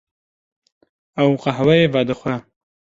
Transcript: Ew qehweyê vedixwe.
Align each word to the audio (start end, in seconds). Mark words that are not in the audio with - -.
Ew 1.23 1.31
qehweyê 1.43 1.87
vedixwe. 1.93 2.35